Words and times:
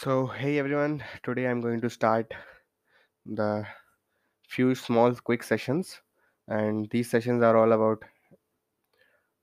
So, 0.00 0.28
hey 0.28 0.60
everyone, 0.60 1.02
today 1.24 1.48
I'm 1.48 1.60
going 1.60 1.80
to 1.80 1.90
start 1.90 2.32
the 3.26 3.66
few 4.48 4.76
small 4.76 5.12
quick 5.12 5.42
sessions, 5.42 6.00
and 6.46 6.88
these 6.90 7.10
sessions 7.10 7.42
are 7.42 7.56
all 7.56 7.72
about 7.72 8.04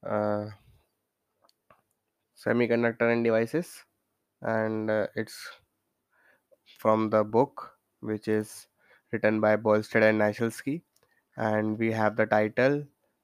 uh, 0.10 0.46
semiconductor 2.42 3.12
and 3.12 3.26
devices, 3.26 3.84
and 4.44 4.90
uh, 4.90 5.08
it's 5.18 5.38
from 6.80 7.10
the 7.10 7.26
book 7.26 7.72
which 8.00 8.30
is 8.30 8.68
written 9.12 9.42
by 9.42 9.58
Boylestad 9.58 10.10
and 10.10 10.22
Nashelsky, 10.22 10.84
and 11.36 11.78
we 11.78 11.92
have 11.92 12.16
the 12.16 12.28
title 12.28 12.82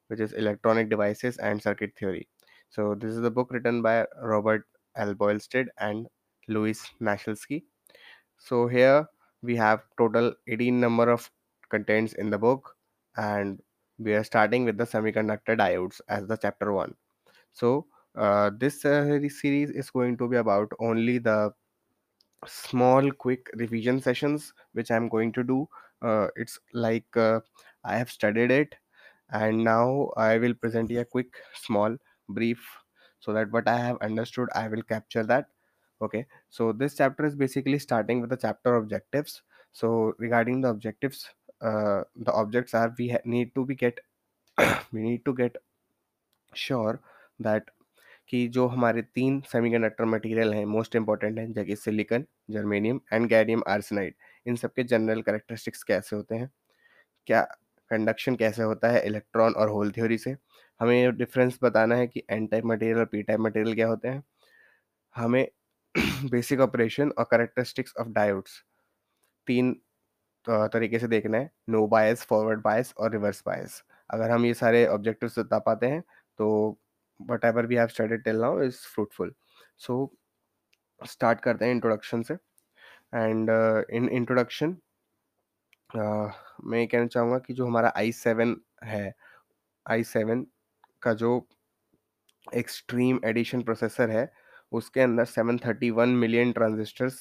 which 0.09 0.19
is 0.19 0.33
Electronic 0.33 0.89
Devices 0.89 1.37
and 1.37 1.63
Circuit 1.63 1.93
Theory. 1.97 2.27
So, 2.71 2.93
this 2.93 3.11
is 3.11 3.21
the 3.21 3.31
book 3.31 3.51
written 3.51 3.81
by 3.81 4.05
Robert 4.21 4.67
L. 4.97 5.15
Boylestad 5.15 5.67
and 5.77 6.09
Louis 6.51 6.79
Nashelsky 7.01 7.63
So 8.37 8.67
here 8.67 9.07
we 9.41 9.55
have 9.55 9.81
total 9.97 10.33
18 10.47 10.79
number 10.79 11.09
of 11.09 11.29
contents 11.69 12.13
in 12.13 12.29
the 12.29 12.37
book 12.37 12.75
and 13.17 13.59
we 13.97 14.13
are 14.13 14.23
starting 14.23 14.65
with 14.65 14.77
the 14.77 14.83
semiconductor 14.83 15.57
diodes 15.57 16.01
as 16.09 16.27
the 16.27 16.37
chapter 16.37 16.71
1. 16.73 16.93
So 17.53 17.85
uh, 18.15 18.51
this 18.57 18.83
uh, 18.85 19.19
series 19.29 19.69
is 19.69 19.89
going 19.89 20.17
to 20.17 20.27
be 20.27 20.37
about 20.37 20.71
only 20.79 21.17
the 21.19 21.53
small 22.47 23.11
quick 23.11 23.49
revision 23.55 24.01
sessions 24.01 24.53
which 24.73 24.91
I'm 24.91 25.07
going 25.07 25.31
to 25.33 25.43
do. 25.43 25.67
Uh, 26.01 26.27
it's 26.35 26.59
like 26.73 27.15
uh, 27.15 27.39
I 27.83 27.97
have 27.97 28.09
studied 28.09 28.51
it 28.51 28.75
and 29.31 29.63
now 29.63 30.11
I 30.17 30.37
will 30.37 30.53
present 30.53 30.89
you 30.89 31.01
a 31.01 31.05
quick 31.05 31.33
small 31.55 31.95
brief 32.29 32.59
so 33.19 33.33
that 33.33 33.51
what 33.51 33.67
I 33.67 33.77
have 33.77 33.97
understood 34.01 34.49
I 34.55 34.67
will 34.67 34.81
capture 34.81 35.23
that 35.23 35.45
okay 36.01 36.25
so 36.49 36.71
this 36.71 36.95
chapter 36.95 37.25
is 37.25 37.35
basically 37.35 37.79
starting 37.79 38.21
with 38.21 38.29
the 38.29 38.37
chapter 38.37 38.75
objectives. 38.75 39.41
So 39.71 40.13
regarding 40.17 40.61
the 40.61 40.69
objectives 40.69 41.29
uh, 41.61 42.03
the 42.15 42.31
objects 42.31 42.73
are 42.73 42.93
we 42.97 43.09
ha- 43.09 43.25
need 43.25 43.55
to 43.55 43.65
be 43.65 43.75
get 43.75 43.99
we 44.91 45.01
need 45.01 45.25
to 45.25 45.33
get 45.33 45.57
sure 46.53 46.99
that 47.39 47.63
कि 48.29 48.47
जो 48.47 48.67
हमारे 48.67 49.01
तीन 49.01 49.41
semiconductor 49.41 50.05
material 50.05 50.53
हैं 50.53 50.65
most 50.65 50.95
important 50.95 51.39
हैं 51.39 51.53
जैसे 51.53 51.75
silicon 51.75 52.25
germanium 52.51 53.01
and 53.13 53.27
gallium 53.27 53.63
arsenide 53.67 54.15
इन 54.47 54.55
सबके 54.55 54.83
general 54.83 55.21
characteristics 55.21 55.83
कैसे 55.83 56.15
होते 56.15 56.35
हैं? 56.35 56.51
क्या 57.27 57.41
कंडक्शन 57.89 58.35
कैसे 58.35 58.63
होता 58.63 58.89
है 58.89 59.05
इलेक्ट्रॉन 59.05 59.53
और 59.53 59.69
होल 59.69 59.91
थ्योरी 59.91 60.17
से? 60.17 60.37
हमें 60.79 61.17
डिफरेंस 61.17 61.59
बताना 61.63 61.95
है 61.95 62.07
कि 62.07 62.23
एन 62.29 62.47
टाइप 62.47 62.65
मटेरियल 62.65 62.97
और 62.97 63.05
पी 63.05 63.23
टाइप 63.23 63.39
मटेरियल 63.39 63.75
क्या 63.75 63.87
होते 63.87 64.07
हैं? 64.07 64.23
हमें 65.15 65.47
बेसिक 66.31 66.59
ऑपरेशन 66.59 67.09
और 67.17 67.23
करेक्टरिस्टिक्स 67.31 67.93
ऑफ़ 67.99 68.07
डायोड्स 68.09 68.61
तीन 69.47 69.73
तरीके 70.45 70.99
से 70.99 71.07
देखना 71.07 71.37
है 71.37 71.49
नो 71.69 71.85
बायस 71.87 72.23
फॉरवर्ड 72.25 72.61
बायस 72.61 72.93
और 72.97 73.11
रिवर्स 73.11 73.41
बायस 73.45 73.83
अगर 74.09 74.29
हम 74.31 74.45
ये 74.45 74.53
सारे 74.53 74.85
ऑब्जेक्टिव्स 74.87 75.39
बता 75.39 75.59
पाते 75.59 75.87
हैं 75.87 76.01
तो 76.39 76.47
whatever 77.45 77.65
we 77.65 77.75
have 77.75 77.87
studied 77.87 78.23
till 78.23 78.39
now 78.41 78.61
is 78.63 78.77
fruitful 78.95 79.33
so 79.77 79.97
start 81.01 81.39
करते 81.41 81.65
हैं 81.65 81.71
इंट्रोडक्शन 81.71 82.21
से. 82.23 82.33
एंड 83.15 83.49
इन 83.93 84.09
इंट्रोडक्शन 84.09 84.77
मैं 85.95 86.79
ये 86.79 86.85
कहना 86.87 87.07
चाहूँगा 87.07 87.37
कि 87.39 87.53
जो 87.53 87.65
हमारा 87.67 87.91
आई 87.97 88.11
सेवन 88.11 88.55
है 88.83 89.13
आई 89.85 90.03
सेवन 90.03 90.45
का 91.01 91.13
जो 91.13 91.31
एक्सट्रीम 92.55 93.19
एडिशन 93.25 93.61
प्रोसेसर 93.63 94.09
है 94.09 94.25
उसके 94.72 95.00
अंदर 95.00 95.24
731 95.24 96.14
मिलियन 96.22 96.52
ट्रांजिस्टर्स 96.52 97.18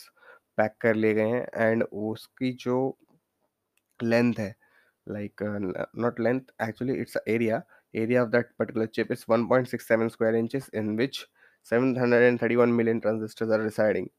पैक 0.58 0.75
कर 0.81 0.95
लिए 0.95 1.13
गए 1.13 1.27
हैं 1.30 1.47
एंड 1.55 1.83
उसकी 1.83 2.52
जो 2.66 2.77
लेंथ 4.03 4.39
है 4.39 4.53
like 5.08 5.41
uh, 5.47 5.55
n- 5.55 5.73
not 6.03 6.20
length 6.26 6.48
actually 6.65 6.93
it's 7.02 7.15
a 7.15 7.21
area 7.31 7.58
area 8.03 8.21
of 8.21 8.31
that 8.31 8.48
particular 8.61 8.87
chip 8.87 9.11
is 9.15 9.26
1.67 9.26 10.11
square 10.14 10.36
inches 10.36 10.70
in 10.70 10.95
which 10.95 11.20
731 11.64 12.76
million 12.76 13.02
transistors 13.02 13.52
are 13.52 13.59
residing 13.61 14.09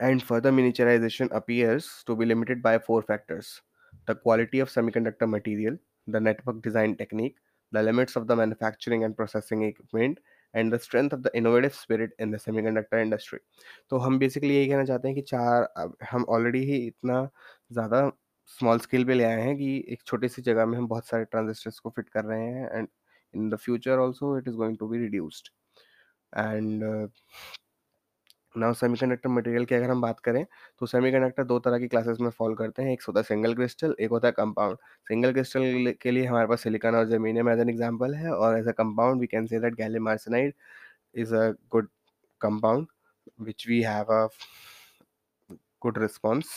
and 0.00 0.22
further 0.30 0.50
miniaturization 0.50 1.32
appears 1.32 2.02
to 2.06 2.16
be 2.16 2.26
limited 2.26 2.60
by 2.60 2.76
four 2.88 3.02
factors 3.02 3.62
the 4.06 4.14
quality 4.14 4.60
of 4.60 4.68
semiconductor 4.68 5.28
material, 5.28 5.76
the 6.06 6.20
network 6.20 6.62
design 6.62 6.96
technique, 6.96 7.36
the 7.72 7.82
limits 7.82 8.16
of 8.16 8.26
the 8.26 8.36
manufacturing 8.36 9.04
and 9.04 9.16
processing 9.16 9.62
equipment, 9.62 10.18
and 10.53 10.75
strength 10.77 11.13
of 11.13 11.19
the 11.21 11.31
innovative 11.35 11.69
spirit 11.71 12.15
in 12.21 12.31
the 12.31 12.37
semiconductor 12.63 12.99
industry 12.99 13.39
तो 13.89 13.97
हम 13.97 14.19
basically 14.19 14.55
यही 14.55 14.67
कहना 14.69 14.85
चाहते 14.85 15.07
हैं 15.07 15.15
कि 15.15 15.21
चार 15.23 15.67
हम 16.11 16.23
already 16.29 16.63
ही 16.65 16.77
इतना 16.87 17.23
ज़्यादा 17.71 18.09
स्मॉल 18.49 18.79
स्केल 18.79 19.05
पे 19.05 19.13
ले 19.13 19.23
आए 19.23 19.41
हैं 19.41 19.55
कि 19.57 19.75
एक 19.89 20.03
छोटी 20.05 20.27
सी 20.29 20.41
जगह 20.41 20.65
में 20.65 20.77
हम 20.77 20.87
बहुत 20.87 21.07
सारे 21.07 21.25
ट्रांजिस्टर्स 21.25 21.79
को 21.79 21.89
फिट 21.89 22.09
कर 22.09 22.25
रहे 22.25 22.45
हैं 22.45 22.69
and 22.71 22.87
in 23.33 23.49
the 23.49 23.55
future 23.57 23.99
also 23.99 24.37
it 24.37 24.47
is 24.47 24.55
going 24.55 24.77
to 24.77 24.87
be 24.87 24.97
reduced 24.97 25.49
and 26.33 26.83
now 28.57 28.73
semiconductor 28.73 29.29
material 29.29 29.65
की 29.65 29.75
अगर 29.75 29.89
हम 29.89 30.01
बात 30.01 30.19
करें 30.19 30.45
तो 30.79 30.85
सेमीकंडक्टर 30.85 31.43
दो 31.43 31.59
तरह 31.59 31.79
की 31.79 31.87
क्लासेस 31.87 32.17
में 32.21 32.29
फॉल 32.29 32.55
करते 32.55 32.83
हैं। 32.83 32.93
एक 32.93 33.03
होता 33.07 33.19
है 33.19 33.23
सिंगल 33.23 33.53
क्रिस्टल 33.55 33.95
एक 33.99 34.09
होता 34.11 34.27
है 34.27 34.31
कंपाउंड। 34.37 34.77
सिंगल 35.07 35.33
क्रिस्टल 35.33 35.93
के 36.01 36.11
लिए 36.11 36.25
हमारे 36.25 36.47
पास 36.47 36.63
सिलिकॉन 36.63 36.95
और 36.95 37.05
जर्मेनियम 37.09 37.49
एज 37.49 37.59
एन 37.59 37.69
एग्जांपल 37.69 38.15
है 38.15 38.33
और 38.33 38.57
as 38.57 38.67
a 38.67 38.71
compound 38.77 39.21
we 39.21 39.27
can 39.27 39.47
say 39.47 39.59
that 39.59 39.75
gallium 39.75 40.09
arsenide 40.09 40.53
is 41.15 41.35
a 41.35 41.49
good 41.71 41.87
compound 42.41 42.87
which 43.41 43.67
we 43.67 43.81
have 43.83 44.09
a 44.09 44.27
good 45.83 45.97
response 45.97 46.49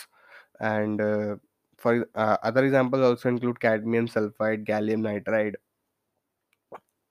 and 0.60 1.00
uh, 1.00 1.36
for 1.82 1.92
uh, 2.14 2.36
other 2.42 2.64
examples 2.64 3.04
also 3.04 3.28
include 3.28 3.58
cadmium 3.60 4.08
sulfide 4.14 4.66
gallium 4.66 5.06
nitride 5.06 5.56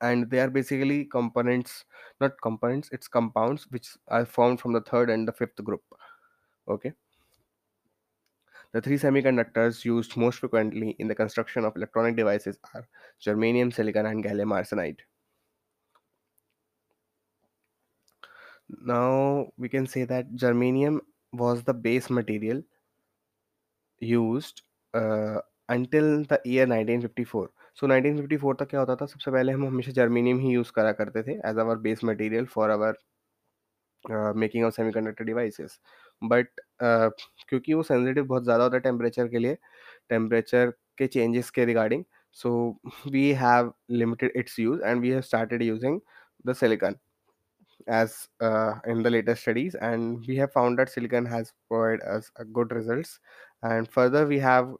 and 0.03 0.29
they 0.29 0.39
are 0.39 0.49
basically 0.49 1.05
components 1.05 1.85
not 2.21 2.39
components 2.47 2.89
it's 2.91 3.07
compounds 3.07 3.67
which 3.71 3.89
are 4.09 4.25
formed 4.25 4.61
from 4.61 4.73
the 4.73 4.81
third 4.81 5.09
and 5.09 5.27
the 5.27 5.33
fifth 5.41 5.63
group 5.63 5.83
okay 6.67 6.93
The 8.73 8.81
three 8.81 8.97
semiconductors 8.97 9.85
used 9.85 10.17
most 10.17 10.39
frequently 10.39 10.95
in 10.97 11.07
the 11.07 11.13
construction 11.13 11.63
of 11.63 11.75
electronic 11.75 12.15
devices 12.15 12.57
are 12.73 12.87
germanium, 13.23 13.71
silicon, 13.71 14.07
and 14.07 14.23
gallium 14.23 14.51
arsenide. 14.51 14.97
Now 18.69 19.51
we 19.57 19.69
can 19.69 19.85
say 19.85 20.05
that 20.05 20.33
germanium 20.35 21.01
was 21.31 21.63
the 21.63 21.73
base 21.73 22.09
material 22.09 22.63
used 23.99 24.63
uh, 24.93 25.39
until 25.69 26.23
the 26.25 26.41
year 26.43 26.65
1954. 26.65 27.51
So 27.77 27.87
nineteen 27.87 28.17
fifty 28.17 28.37
four 28.37 28.55
तक 28.55 28.69
क्या 28.69 28.79
होता 28.79 28.95
था, 28.95 29.05
सबसे 29.05 29.31
पहले 29.31 29.51
हम 29.51 29.65
हमेशा 29.67 29.91
germanium 29.91 30.39
ही 30.39 30.53
use 30.53 30.71
करा 30.75 30.91
करते 30.93 31.23
थे 31.23 31.33
as 31.49 31.57
our 31.59 31.77
base 31.79 32.03
material 32.05 32.45
for 32.45 32.69
our 32.69 32.97
making 34.35 34.65
of 34.65 34.73
semiconductor 34.91 35.23
devices 35.25 35.79
but 36.21 36.47
क्योंकि 36.81 37.73
वो 37.73 37.83
सेंसिटिव 37.83 38.25
बहुत 38.25 38.43
ज़्यादा 38.43 38.63
होता 38.63 38.75
है 38.77 38.81
टेम्परेचर 38.81 39.27
के 39.27 39.39
लिए 39.39 39.57
टेम्परेचर 40.09 40.73
के 40.97 41.07
चेंजेस 41.07 41.49
के 41.49 41.65
regarding 41.65 42.03
so 42.37 42.51
we 43.07 43.31
have 43.33 43.73
limited 43.91 44.31
its 44.35 44.59
use 44.59 44.83
and 44.83 45.01
we 45.01 45.09
have 45.09 45.21
started 45.21 45.61
using 45.61 45.99
the 46.45 46.53
silicon 46.53 46.95
as 47.93 48.15
in 48.89 49.03
the 49.03 49.07
latest 49.07 49.41
studies 49.41 49.77
and 49.77 50.17
we 50.27 50.35
have 50.35 50.47
found 50.55 50.85
silicon 50.87 51.27
has 51.27 51.51
provide 51.69 52.03
us 52.03 52.31
good 52.49 52.73
result 52.73 53.07
and 53.65 53.87
further 53.87 54.25
we 54.25 54.37
have 54.39 54.77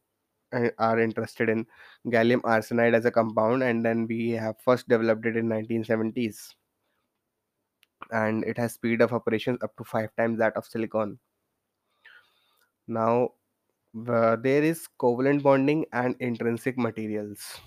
uh, 0.54 0.70
are 0.78 1.00
interested 1.00 1.50
in 1.50 1.66
gallium 2.08 2.42
arsenide 2.42 2.94
as 2.94 3.06
a 3.06 3.12
compound 3.12 3.64
and 3.64 3.86
then 3.86 4.06
we 4.08 4.32
have 4.32 4.60
first 4.60 4.88
developed 4.88 5.26
it 5.26 5.36
in 5.38 5.48
1970s 5.48 6.56
and 8.12 8.44
it 8.44 8.58
has 8.58 8.74
speed 8.74 9.02
of 9.02 9.14
operations 9.14 9.60
up 9.64 9.76
to 9.78 9.84
five 9.84 10.16
times 10.16 10.38
that 10.38 10.56
of 10.56 10.66
silicon. 10.66 11.20
Now 12.88 13.32
uh, 14.08 14.36
there 14.36 14.64
is 14.64 14.88
covalent 15.00 15.44
bonding 15.44 15.86
and 15.94 16.16
intrinsic 16.20 16.78
materials. 16.78 17.60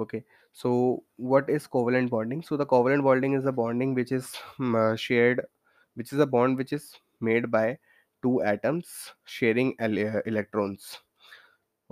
Okay 0.00 0.24
so 0.52 1.02
what 1.16 1.48
is 1.48 1.66
covalent 1.66 2.10
bonding? 2.10 2.42
So 2.42 2.56
the 2.56 2.66
covalent 2.66 3.02
bonding 3.04 3.32
is 3.34 3.46
a 3.46 3.52
bonding 3.52 3.94
which 3.94 4.12
is 4.12 4.34
um, 4.58 4.74
uh, 4.74 4.96
shared 4.96 5.40
which 5.94 6.12
is 6.12 6.18
a 6.18 6.26
bond 6.26 6.56
which 6.58 6.72
is 6.72 6.94
made 7.20 7.50
by 7.50 7.78
two 8.22 8.42
atoms 8.42 9.12
sharing 9.24 9.74
ele- 9.80 10.22
electrons 10.26 10.98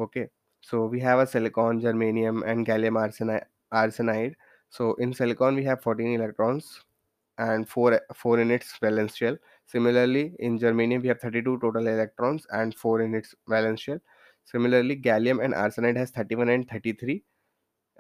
okay 0.01 0.29
so 0.61 0.85
we 0.87 1.01
have 1.01 1.19
a 1.21 1.27
silicon 1.27 1.81
germanium 1.81 2.43
and 2.47 2.67
gallium 2.67 3.01
arsenide 3.07 3.45
arsenide. 3.73 4.35
So 4.71 4.95
in 4.95 5.13
silicon 5.13 5.57
we 5.57 5.65
have 5.65 5.83
14 5.83 6.15
electrons 6.15 6.85
and 7.39 7.69
4 7.69 8.01
4 8.15 8.41
in 8.41 8.51
its 8.51 8.77
valence 8.79 9.17
shell 9.17 9.37
similarly 9.67 10.35
in 10.39 10.59
germanium 10.59 11.03
we 11.03 11.09
have 11.09 11.21
32 11.21 11.59
total 11.61 11.87
electrons 11.87 12.47
and 12.51 12.75
4 12.75 13.01
in 13.03 13.15
its 13.15 13.35
valence 13.49 13.81
shell 13.81 13.99
similarly 14.45 14.97
gallium 14.97 15.43
and 15.45 15.55
arsenide 15.55 15.97
has 15.97 16.11
31 16.11 16.51
and 16.51 16.69
33 16.69 17.23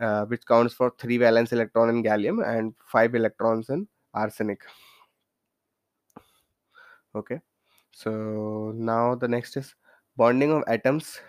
uh, 0.00 0.24
which 0.26 0.44
counts 0.46 0.74
for 0.74 0.92
3 0.98 1.18
valence 1.18 1.52
electron 1.52 1.90
in 1.90 2.02
gallium 2.02 2.44
and 2.46 2.74
5 2.86 3.14
electrons 3.14 3.68
in 3.68 3.86
arsenic. 4.14 4.62
Okay. 7.14 7.40
So 7.92 8.72
now 8.74 9.14
the 9.14 9.28
next 9.28 9.56
is 9.56 9.74
bonding 10.16 10.52
of 10.52 10.64
atoms 10.66 11.20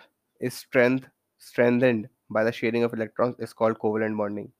is 0.42 0.54
strength 0.54 1.08
strengthened 1.38 2.08
by 2.30 2.44
the 2.44 2.52
sharing 2.52 2.82
of 2.82 2.92
electrons 2.92 3.36
is 3.38 3.52
called 3.52 3.78
covalent 3.78 4.16
bonding. 4.16 4.52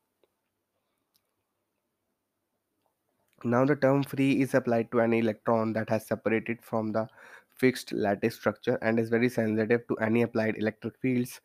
Now 3.44 3.64
the 3.64 3.76
term 3.76 4.04
free 4.04 4.40
is 4.40 4.54
applied 4.54 4.90
to 4.92 5.00
any 5.00 5.18
electron 5.18 5.72
that 5.72 5.90
has 5.90 6.06
separated 6.06 6.62
from 6.62 6.92
the 6.92 7.08
fixed 7.56 7.92
lattice 7.92 8.36
structure 8.36 8.78
and 8.82 8.98
is 9.00 9.08
very 9.08 9.28
sensitive 9.28 9.86
to 9.88 9.96
any 9.96 10.22
applied 10.22 10.56
electric 10.58 10.96
fields, 11.00 11.40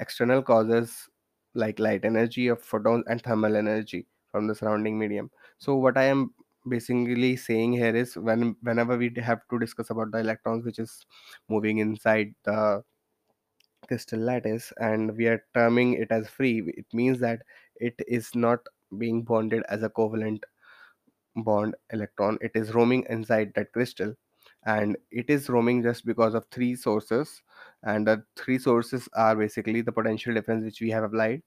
external 0.00 0.42
causes 0.42 1.08
like 1.54 1.78
light 1.78 2.04
energy 2.04 2.48
of 2.48 2.62
photons 2.62 3.04
and 3.08 3.22
thermal 3.22 3.56
energy 3.56 4.06
from 4.32 4.46
the 4.46 4.54
surrounding 4.54 4.98
medium. 4.98 5.30
So 5.58 5.76
what 5.76 5.98
I 5.98 6.04
am 6.04 6.34
basically 6.68 7.36
saying 7.36 7.74
here 7.74 7.94
is 7.94 8.16
when 8.16 8.56
whenever 8.62 8.96
we 8.96 9.12
have 9.22 9.40
to 9.50 9.58
discuss 9.58 9.90
about 9.90 10.12
the 10.12 10.18
electrons 10.18 10.64
which 10.64 10.78
is 10.78 11.04
moving 11.48 11.78
inside 11.78 12.34
the 12.44 12.82
crystal 13.86 14.18
lattice 14.18 14.72
and 14.78 15.16
we 15.16 15.26
are 15.26 15.44
terming 15.54 15.94
it 15.94 16.08
as 16.10 16.28
free. 16.28 16.62
It 16.76 16.86
means 16.92 17.20
that 17.20 17.42
it 17.76 17.94
is 18.06 18.34
not 18.34 18.60
being 18.98 19.22
bonded 19.22 19.62
as 19.68 19.82
a 19.82 19.90
covalent 19.90 20.42
bond 21.36 21.74
electron. 21.92 22.38
It 22.40 22.52
is 22.54 22.74
roaming 22.74 23.06
inside 23.08 23.52
that 23.54 23.72
crystal 23.72 24.14
and 24.66 24.96
it 25.10 25.28
is 25.28 25.48
roaming 25.48 25.82
just 25.82 26.06
because 26.06 26.34
of 26.34 26.46
three 26.50 26.74
sources 26.74 27.42
and 27.82 28.06
the 28.06 28.22
three 28.36 28.58
sources 28.58 29.08
are 29.14 29.36
basically 29.36 29.80
the 29.80 29.92
potential 29.92 30.34
difference 30.34 30.64
which 30.64 30.80
we 30.80 30.90
have 30.90 31.04
applied 31.04 31.42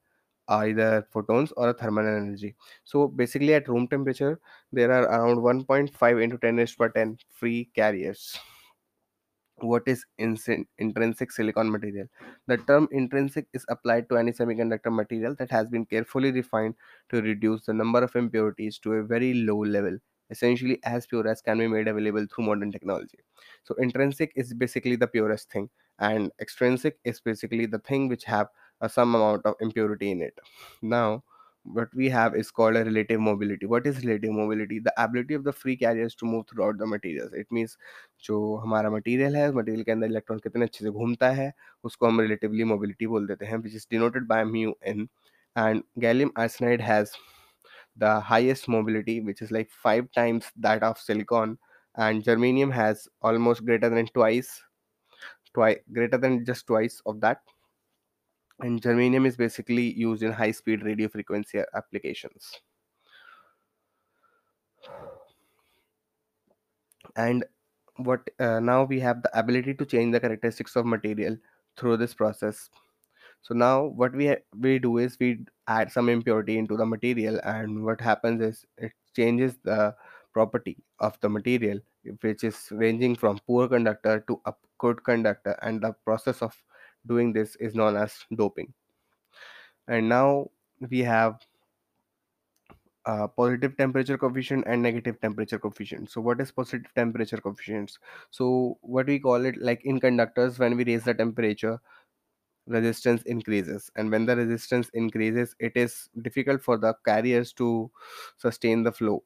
either 0.50 1.06
photons 1.12 1.52
or 1.58 1.70
a 1.70 1.74
thermal 1.74 2.08
energy. 2.08 2.56
So 2.84 3.08
basically 3.08 3.54
at 3.54 3.68
room 3.68 3.88
temperature 3.88 4.40
there 4.72 4.92
are 4.92 5.04
around 5.04 5.40
1.5 5.40 6.24
into 6.24 6.38
10 6.38 6.58
raised 6.58 6.78
per 6.78 6.90
10 6.90 7.18
free 7.30 7.70
carriers 7.74 8.38
what 9.60 9.84
is 9.88 10.06
intrinsic 10.18 11.32
silicon 11.32 11.72
material. 11.72 12.08
The 12.48 12.58
term 12.58 12.88
intrinsic 12.92 13.48
is 13.54 13.66
applied 13.70 14.10
to 14.10 14.18
any 14.18 14.32
semiconductor 14.32 14.94
material 14.94 15.36
that 15.36 15.52
has 15.52 15.68
been 15.68 15.86
carefully 15.86 16.32
refined 16.32 16.76
to 17.10 17.22
reduce 17.22 17.66
the 17.66 17.74
number 17.74 18.04
of 18.04 18.16
impurities 18.16 18.78
to 18.80 18.94
a 18.94 19.04
very 19.04 19.34
low 19.34 19.58
level 19.58 19.98
essentially 20.30 20.80
as 20.84 21.06
pure 21.08 21.28
as 21.28 21.42
can 21.42 21.58
be 21.58 21.68
made 21.68 21.88
available 21.88 22.26
through 22.34 22.46
modern 22.46 22.72
technology. 22.72 23.20
So 23.64 23.76
intrinsic 23.76 24.34
is 24.36 24.54
basically 24.54 24.98
the 24.98 25.08
purest 25.08 25.50
thing 25.50 25.70
and 26.00 26.32
extrinsic 26.42 27.00
is 27.06 27.22
basically 27.22 27.66
the 27.66 27.80
thing 27.80 28.08
which 28.08 28.26
have 28.26 28.48
a 28.82 28.90
some 28.90 29.16
amount 29.16 29.46
of 29.46 29.56
impurity 29.62 30.12
in 30.12 30.22
it. 30.22 30.38
Now 30.82 31.24
what 31.67 31.89
we 31.95 32.09
have 32.09 32.35
is 32.35 32.51
called 32.51 32.77
a 32.77 32.85
relative 32.85 33.21
mobility 33.21 33.67
what 33.67 33.87
is 33.87 34.05
relative 34.05 34.33
mobility 34.33 34.81
the 34.81 34.93
ability 35.03 35.35
of 35.35 35.45
the 35.45 35.53
free 35.53 35.77
carriers 35.77 36.15
to 36.15 36.27
move 36.27 36.45
throughout 36.49 36.77
the 36.79 36.87
materials 36.87 37.33
it 37.33 37.47
means 37.53 37.77
जो 38.25 38.57
हमारा 38.57 38.91
material 38.91 39.37
है, 39.37 39.49
उस 39.49 39.55
material 39.57 39.83
के 39.85 39.93
अंदर 39.93 40.07
electron 40.07 40.39
कितने 40.39 40.65
अच्छे 40.65 40.85
से 40.85 40.91
घूमता 40.91 41.31
है, 41.31 41.53
उसको 41.85 42.07
हम 42.07 42.21
रिलेटिवली 42.21 42.65
मोबिलिटी 42.65 43.07
बोल 43.07 43.27
देते 43.27 43.47
हैं, 43.47 43.59
which 43.63 43.75
is 43.75 43.87
denoted 43.87 44.29
by 44.29 44.45
mu 44.45 44.73
n. 44.87 45.09
And 45.57 45.83
gallium 45.99 46.31
arsenide 46.43 46.81
has 46.81 47.13
the 47.97 48.21
highest 48.21 48.69
mobility, 48.69 49.21
which 49.21 49.43
is 49.43 49.51
like 49.51 49.71
five 49.71 50.11
times 50.13 50.51
that 50.57 50.83
of 50.83 50.99
silicon, 50.99 51.59
and 51.97 52.23
germanium 52.23 52.73
has 52.73 53.09
almost 53.23 53.65
greater 53.65 53.91
than 53.91 54.07
twice, 54.07 54.63
twice 55.55 55.79
greater 55.93 56.19
than 56.19 56.45
just 56.45 56.67
twice 56.67 57.03
of 57.07 57.21
that. 57.21 57.43
And 58.60 58.82
germanium 58.82 59.28
is 59.28 59.38
basically 59.38 59.94
used 59.94 60.24
in 60.24 60.32
high-speed 60.32 60.84
radio 60.84 61.08
frequency 61.08 61.62
applications. 61.76 62.60
And 67.16 67.46
what 67.98 68.30
uh, 68.40 68.60
now 68.60 68.84
we 68.84 69.00
have 69.00 69.22
the 69.24 69.38
ability 69.38 69.74
to 69.76 69.86
change 69.86 70.12
the 70.14 70.20
characteristics 70.20 70.76
of 70.76 70.86
material 70.86 71.38
through 71.78 71.98
this 71.98 72.14
process 72.14 72.70
so 73.42 73.54
now 73.54 73.86
what 73.86 74.14
we 74.14 74.36
we 74.60 74.80
do 74.80 74.98
is 74.98 75.18
we 75.20 75.46
add 75.68 75.92
some 75.92 76.10
impurity 76.10 76.58
into 76.58 76.78
the 76.78 76.86
material 76.86 77.40
and 77.44 77.84
what 77.84 78.02
happens 78.02 78.42
is 78.42 78.66
it 78.78 78.92
changes 79.16 79.56
the 79.64 79.96
property 80.34 80.78
of 81.00 81.20
the 81.22 81.30
material 81.30 81.80
which 82.22 82.44
is 82.44 82.68
ranging 82.72 83.16
from 83.16 83.40
poor 83.48 83.68
conductor 83.68 84.24
to 84.28 84.40
a 84.46 84.54
good 84.80 85.04
conductor 85.04 85.58
and 85.62 85.82
the 85.82 85.94
process 86.06 86.42
of 86.42 86.56
doing 87.08 87.34
this 87.34 87.56
is 87.58 87.76
known 87.76 87.98
as 87.98 88.14
doping. 88.36 88.74
And 89.88 90.10
now 90.10 90.52
we 90.90 91.00
have 91.00 91.40
uh, 93.06 93.28
positive 93.28 93.78
temperature 93.78 94.18
coefficient 94.18 94.66
and 94.68 94.82
negative 94.82 95.20
temperature 95.22 95.58
coefficient. 95.58 96.10
So 96.12 96.20
what 96.20 96.42
is 96.42 96.52
positive 96.52 96.94
temperature 96.94 97.38
coefficients? 97.38 97.98
So 98.32 98.78
what 98.82 99.08
we 99.08 99.20
call 99.20 99.46
it 99.46 99.58
like 99.62 99.86
in 99.86 100.00
conductors 100.00 100.60
when 100.60 100.76
we 100.76 100.84
raise 100.84 101.06
the 101.06 101.14
temperature 101.14 101.80
resistance 102.68 103.22
increases. 103.24 103.90
And 103.96 104.12
when 104.12 104.26
the 104.26 104.36
resistance 104.36 104.90
increases 104.94 105.56
it 105.60 105.72
is 105.76 106.10
difficult 106.22 106.62
for 106.62 106.78
the 106.78 106.96
carriers 107.06 107.54
to 107.54 107.90
sustain 108.38 108.84
the 108.84 108.92
flow. 108.92 109.24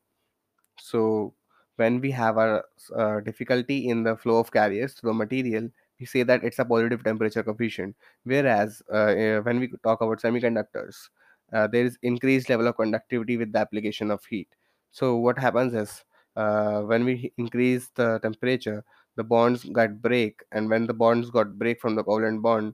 So 0.79 1.33
when 1.77 1.99
we 2.01 2.11
have 2.11 2.37
a 2.37 2.63
uh, 2.95 3.21
difficulty 3.21 3.89
in 3.89 4.03
the 4.03 4.15
flow 4.15 4.37
of 4.37 4.51
carriers 4.51 4.93
through 4.93 5.15
material 5.15 5.69
say 6.05 6.23
that 6.23 6.43
it's 6.43 6.59
a 6.59 6.65
positive 6.65 7.03
temperature 7.03 7.43
coefficient 7.43 7.95
whereas 8.23 8.81
uh, 8.91 9.13
uh, 9.23 9.41
when 9.41 9.59
we 9.59 9.67
talk 9.83 10.01
about 10.01 10.21
semiconductors 10.21 11.09
uh, 11.53 11.67
there 11.67 11.85
is 11.85 11.97
increased 12.03 12.49
level 12.49 12.67
of 12.67 12.77
conductivity 12.77 13.37
with 13.37 13.51
the 13.51 13.59
application 13.59 14.11
of 14.11 14.23
heat 14.25 14.47
so 14.91 15.15
what 15.17 15.37
happens 15.37 15.73
is 15.73 16.03
uh, 16.35 16.81
when 16.81 17.03
we 17.05 17.31
increase 17.37 17.89
the 17.95 18.19
temperature 18.19 18.83
the 19.15 19.23
bonds 19.23 19.63
got 19.65 20.01
break 20.01 20.41
and 20.51 20.69
when 20.69 20.87
the 20.87 20.93
bonds 20.93 21.29
got 21.29 21.57
break 21.57 21.79
from 21.81 21.95
the 21.95 22.03
covalent 22.03 22.41
bond 22.41 22.73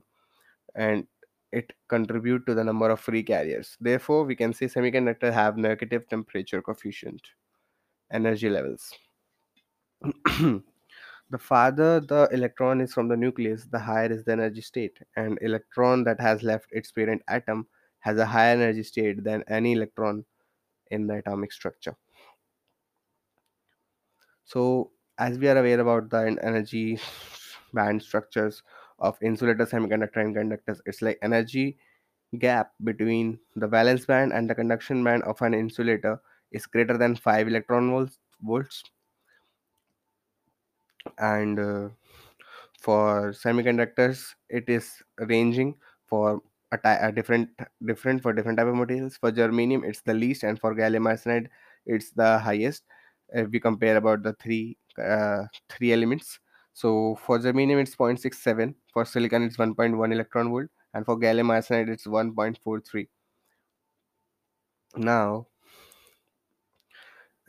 and 0.74 1.06
it 1.52 1.72
contribute 1.88 2.44
to 2.46 2.54
the 2.54 2.62
number 2.62 2.90
of 2.90 3.00
free 3.00 3.22
carriers. 3.22 3.76
Therefore, 3.80 4.24
we 4.24 4.36
can 4.36 4.52
say 4.52 4.66
semiconductor 4.66 5.32
have 5.32 5.56
negative 5.56 6.08
temperature 6.08 6.60
coefficient 6.60 7.22
energy 8.12 8.50
levels. 8.50 8.92
the 11.30 11.38
farther 11.38 12.00
the 12.00 12.28
electron 12.32 12.80
is 12.80 12.92
from 12.92 13.08
the 13.08 13.16
nucleus, 13.16 13.64
the 13.64 13.78
higher 13.78 14.10
is 14.10 14.24
the 14.24 14.32
energy 14.32 14.60
state. 14.60 14.98
An 15.16 15.36
electron 15.42 16.04
that 16.04 16.20
has 16.20 16.42
left 16.42 16.66
its 16.72 16.90
parent 16.90 17.22
atom 17.28 17.66
has 18.00 18.18
a 18.18 18.26
higher 18.26 18.54
energy 18.54 18.82
state 18.82 19.22
than 19.24 19.44
any 19.48 19.72
electron 19.72 20.24
in 20.90 21.06
the 21.06 21.14
atomic 21.14 21.52
structure. 21.52 21.94
So, 24.44 24.92
as 25.18 25.38
we 25.38 25.48
are 25.48 25.58
aware 25.58 25.80
about 25.80 26.08
the 26.08 26.38
energy 26.42 26.98
band 27.74 28.02
structures 28.02 28.62
of 28.98 29.18
insulator, 29.22 29.66
semiconductor, 29.66 30.16
and 30.16 30.34
conductors, 30.34 30.80
it's 30.86 31.02
like 31.02 31.18
energy 31.22 31.76
gap 32.38 32.72
between 32.84 33.38
the 33.56 33.66
valence 33.66 34.06
band 34.06 34.32
and 34.32 34.48
the 34.48 34.54
conduction 34.54 35.04
band 35.04 35.22
of 35.24 35.40
an 35.42 35.54
insulator 35.54 36.20
is 36.52 36.66
greater 36.66 36.96
than 36.96 37.16
5 37.16 37.48
electron 37.48 37.90
volts, 37.90 38.18
volts 38.42 38.82
and 41.18 41.58
uh, 41.58 41.88
for 42.80 43.32
semiconductors 43.32 44.34
it 44.48 44.68
is 44.68 45.02
ranging 45.18 45.74
for 46.06 46.40
a, 46.72 47.12
different 47.12 47.48
different 47.84 48.22
for 48.22 48.32
different 48.32 48.58
type 48.58 48.66
of 48.66 48.74
materials. 48.74 49.16
For 49.16 49.32
germanium 49.32 49.88
it's 49.88 50.02
the 50.02 50.14
least 50.14 50.42
and 50.42 50.60
for 50.60 50.74
gallium 50.74 51.08
arsenide 51.12 51.48
it's 51.86 52.10
the 52.10 52.38
highest 52.38 52.84
if 53.30 53.50
we 53.50 53.60
compare 53.60 53.96
about 53.96 54.22
the 54.22 54.34
three 54.34 54.76
uh, 55.02 55.44
three 55.68 55.92
elements. 55.92 56.38
So 56.74 57.18
for 57.24 57.38
germanium 57.38 57.80
it's 57.80 57.96
0.67 57.96 58.74
for 58.92 59.04
silicon 59.04 59.42
it's 59.42 59.56
1.1 59.56 60.12
electron 60.12 60.50
volt 60.50 60.68
and 60.94 61.04
for 61.04 61.18
gallium 61.18 61.50
arsenide 61.54 61.88
it's 61.88 62.06
1.43 62.06 63.08
now 64.96 65.46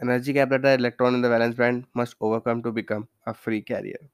energy 0.01 0.33
gap 0.33 0.49
that 0.49 0.61
the 0.63 0.73
electron 0.73 1.15
in 1.15 1.21
the 1.21 1.29
valence 1.29 1.55
band 1.55 1.85
must 1.93 2.15
overcome 2.21 2.63
to 2.63 2.71
become 2.71 3.07
a 3.25 3.33
free 3.33 3.61
carrier. 3.61 4.09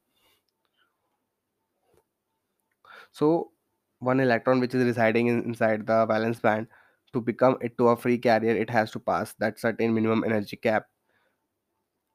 So, 3.11 3.51
one 3.99 4.19
electron 4.19 4.59
which 4.59 4.75
is 4.75 4.83
residing 4.85 5.27
in, 5.27 5.43
inside 5.43 5.87
the 5.87 6.05
valence 6.05 6.39
band 6.39 6.67
to 7.13 7.21
become 7.21 7.57
it 7.61 7.77
to 7.77 7.89
a 7.89 7.97
free 7.97 8.17
carrier, 8.17 8.55
it 8.55 8.69
has 8.69 8.91
to 8.91 8.99
pass 8.99 9.33
that 9.39 9.59
certain 9.59 9.93
minimum 9.93 10.23
energy 10.23 10.57
gap. 10.57 10.87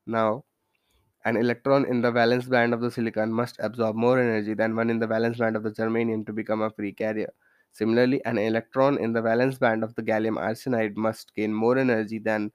Now, 0.07 0.45
an 1.25 1.37
electron 1.37 1.87
in 1.87 2.03
the 2.03 2.12
valence 2.12 2.47
band 2.47 2.75
of 2.75 2.81
the 2.83 2.91
silicon 2.91 3.33
must 3.33 3.57
absorb 3.61 3.97
more 3.97 4.19
energy 4.19 4.55
than 4.55 4.77
one 4.77 4.91
in 4.91 4.99
the 4.99 5.07
valence 5.07 5.39
band 5.39 5.57
of 5.57 5.62
the 5.62 5.71
germanium 5.73 6.27
to 6.27 6.33
become 6.33 6.62
a 6.62 6.71
free 6.71 6.93
carrier. 6.93 7.33
Similarly, 7.73 8.25
an 8.25 8.39
electron 8.39 8.99
in 8.99 9.12
the 9.12 9.23
valence 9.23 9.59
band 9.59 9.85
of 9.85 9.95
the 9.97 10.03
gallium 10.03 10.37
arsenide 10.39 10.97
must 10.97 11.35
gain 11.35 11.55
more 11.55 11.79
energy 11.79 12.19
than 12.19 12.53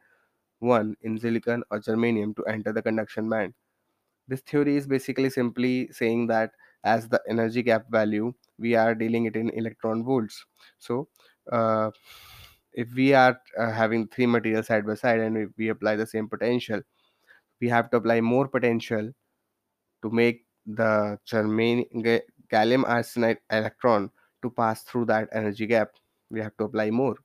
one 0.65 0.95
in 1.01 1.17
silicon 1.17 1.63
or 1.72 1.79
germanium 1.79 2.36
to 2.36 2.43
enter 2.45 2.74
the 2.74 2.81
conduction 2.81 3.29
band. 3.29 3.53
This 4.27 4.41
theory 4.41 4.75
is 4.75 4.88
basically 4.88 5.29
simply 5.29 5.89
saying 5.91 6.27
that 6.27 6.51
as 6.84 7.07
the 7.07 7.22
energy 7.29 7.63
gap 7.63 7.86
value, 7.89 8.34
we 8.57 8.75
are 8.75 8.95
dealing 8.95 9.25
it 9.25 9.36
in 9.36 9.50
electron 9.51 10.03
volts. 10.03 10.45
So, 10.79 11.07
uh, 11.51 11.91
if 12.74 12.93
we 12.93 13.13
are 13.13 13.39
uh, 13.57 13.72
having 13.72 14.07
three 14.07 14.25
materials 14.25 14.67
side 14.67 14.86
by 14.86 14.95
side 14.95 15.19
and 15.19 15.53
we 15.57 15.69
apply 15.69 15.95
the 15.95 16.07
same 16.07 16.27
potential, 16.27 16.81
we 17.62 17.69
have 17.69 17.89
to 17.91 17.98
apply 17.98 18.22
more 18.22 18.48
potential 18.48 19.12
to 20.01 20.10
make 20.10 20.45
the 20.65 21.17
germanium 21.31 22.22
gallium 22.51 22.84
arsenide 22.86 23.38
electron 23.51 24.10
to 24.41 24.50
pass 24.50 24.84
through 24.84 25.05
that 25.05 25.29
energy 25.31 25.67
gap 25.67 25.89
we 26.29 26.39
have 26.39 26.55
to 26.57 26.63
apply 26.63 26.89
more 26.89 27.15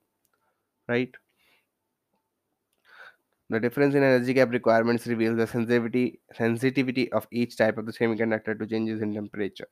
right 0.88 1.14
the 3.50 3.61
difference 3.61 3.95
in 3.95 4.02
energy 4.02 4.33
gap 4.33 4.50
requirements 4.50 5.07
reveals 5.07 5.37
the 5.37 5.47
sensitivity 5.47 6.23
sensitivity 6.33 7.12
of 7.12 7.28
each 7.30 7.57
type 7.59 7.76
of 7.76 7.85
the 7.85 7.92
semiconductor 7.92 8.59
to 8.59 8.66
changes 8.66 9.02
in 9.02 9.12
temperature 9.12 9.69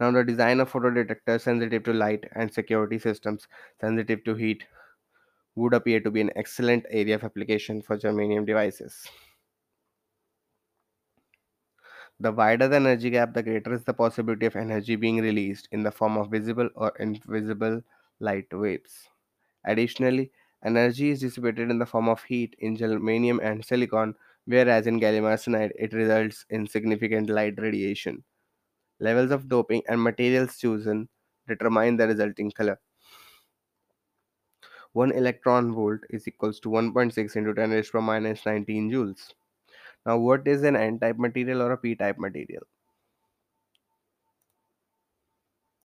now 0.00 0.10
the 0.10 0.24
design 0.24 0.58
of 0.60 0.70
photodetectors 0.72 1.42
sensitive 1.42 1.82
to 1.84 1.92
light 1.92 2.24
and 2.32 2.52
security 2.52 2.98
systems 2.98 3.46
sensitive 3.80 4.24
to 4.24 4.34
heat 4.34 4.64
would 5.56 5.74
appear 5.74 6.00
to 6.00 6.10
be 6.10 6.20
an 6.22 6.32
excellent 6.36 6.86
area 6.90 7.16
of 7.16 7.24
application 7.24 7.82
for 7.82 7.98
germanium 7.98 8.46
devices 8.46 9.06
The 12.20 12.30
wider 12.30 12.68
the 12.68 12.76
energy 12.76 13.08
gap, 13.08 13.32
the 13.32 13.42
greater 13.42 13.72
is 13.72 13.84
the 13.84 13.94
possibility 13.94 14.44
of 14.44 14.54
energy 14.54 14.96
being 14.96 15.16
released 15.22 15.66
in 15.72 15.82
the 15.82 15.90
form 15.90 16.18
of 16.18 16.30
visible 16.30 16.68
or 16.74 16.92
invisible 16.98 17.82
light 18.20 18.52
waves. 18.52 19.08
Additionally, 19.64 20.32
energy 20.64 21.10
is 21.10 21.20
dissipated 21.20 21.70
in 21.70 21.78
the 21.78 21.86
form 21.86 22.08
of 22.08 22.22
heat 22.22 22.56
in 22.58 22.76
germanium 22.76 23.38
and 23.42 23.64
silicon, 23.64 24.14
whereas 24.46 24.86
in 24.86 25.00
gallium 25.00 25.24
arsenide 25.24 25.72
it 25.76 25.92
results 25.92 26.44
in 26.50 26.66
significant 26.66 27.28
light 27.28 27.54
radiation. 27.58 28.22
Levels 29.00 29.30
of 29.30 29.48
doping 29.48 29.82
and 29.88 30.02
materials 30.02 30.58
chosen 30.58 31.08
determine 31.46 31.96
the 31.96 32.06
resulting 32.06 32.50
color. 32.50 32.78
1 34.92 35.12
electron 35.12 35.74
volt 35.74 36.00
is 36.08 36.26
equals 36.26 36.58
to 36.60 36.70
1.6 36.70 37.36
into 37.36 37.52
10 37.52 37.70
raised 37.70 37.92
to 37.92 38.00
minus 38.00 38.46
19 38.46 38.90
joules. 38.90 39.34
Now, 40.06 40.16
what 40.16 40.48
is 40.48 40.62
an 40.62 40.76
N 40.76 40.98
type 40.98 41.18
material 41.18 41.60
or 41.60 41.72
a 41.72 41.76
P 41.76 41.94
type 41.94 42.16
material? 42.16 42.62